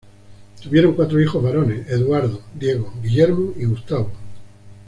Tuvieron 0.59 0.95
cuatro 0.95 1.21
hijos 1.21 1.43
varones: 1.43 1.87
Eduardo, 1.91 2.41
Diego, 2.59 2.91
Guillermo 3.03 3.53
y 3.55 3.65
Gustavo. 3.65 4.11